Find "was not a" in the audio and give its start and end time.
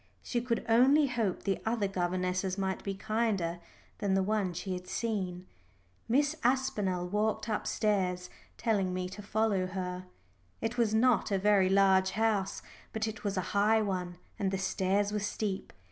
10.75-11.37